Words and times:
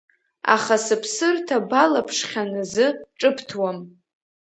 Аха 0.55 0.75
сыԥсырҭа 0.85 1.57
балаԥшхьан 1.69 2.51
азы 2.61 2.87
ҿыбҭуам. 3.19 3.79